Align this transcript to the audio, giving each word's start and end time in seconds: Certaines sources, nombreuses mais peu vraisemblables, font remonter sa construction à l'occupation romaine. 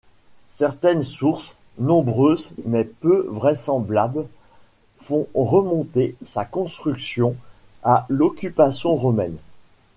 Certaines 0.47 1.03
sources, 1.03 1.53
nombreuses 1.77 2.53
mais 2.65 2.85
peu 2.85 3.27
vraisemblables, 3.29 4.25
font 4.97 5.27
remonter 5.35 6.15
sa 6.23 6.43
construction 6.43 7.35
à 7.83 8.07
l'occupation 8.09 8.95
romaine. 8.95 9.37